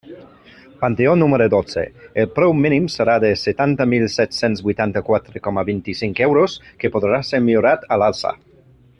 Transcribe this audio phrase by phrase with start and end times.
[0.83, 1.81] Panteó número dotze:
[2.21, 7.43] el preu mínim serà de setanta mil set-cents vuitanta-quatre coma vint-i-cinc euros, que podrà ser
[7.51, 8.33] millorat a l'alça.